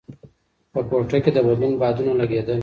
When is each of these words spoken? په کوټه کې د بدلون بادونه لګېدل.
په 0.73 0.79
کوټه 0.89 1.17
کې 1.23 1.31
د 1.33 1.37
بدلون 1.47 1.73
بادونه 1.81 2.11
لګېدل. 2.21 2.59